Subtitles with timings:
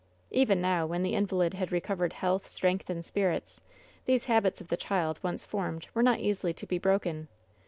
[0.31, 3.61] Even now, when the invalid had recovered health, strength and spirits,
[4.05, 6.65] these habits of the child, once formed, were WHEN SHADOWS DIE 28 Bot easily to
[6.65, 7.27] be broken.